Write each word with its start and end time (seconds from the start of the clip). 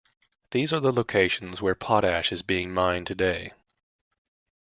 These 0.49 0.73
are 0.73 0.79
the 0.79 0.91
locations 0.91 1.61
where 1.61 1.75
potash 1.75 2.31
is 2.31 2.41
being 2.41 2.73
mined 2.73 3.05
today. 3.05 3.53